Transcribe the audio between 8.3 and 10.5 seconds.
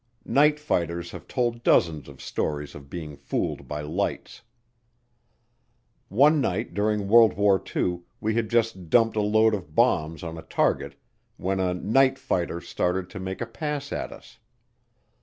had just dumped a load of bombs on a